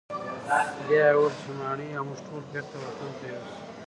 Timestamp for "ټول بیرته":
2.27-2.75